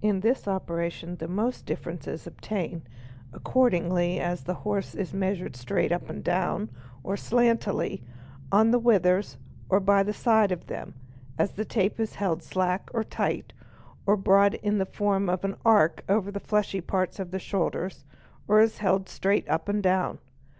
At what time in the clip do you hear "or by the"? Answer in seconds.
9.68-10.12